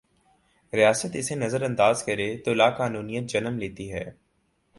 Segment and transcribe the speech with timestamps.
[0.73, 4.03] ریاست اسے نظر انداز کرے تولاقانونیت جنم لیتی ہے۔